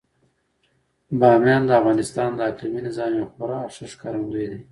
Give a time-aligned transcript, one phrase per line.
[1.19, 4.57] بامیان د افغانستان د اقلیمي نظام یو خورا ښه ښکارندوی دی.